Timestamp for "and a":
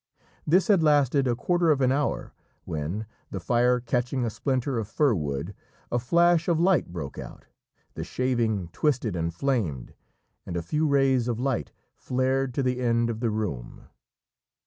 10.43-10.63